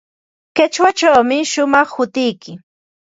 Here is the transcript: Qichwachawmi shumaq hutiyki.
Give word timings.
Qichwachawmi 0.55 1.37
shumaq 1.51 1.89
hutiyki. 1.95 2.51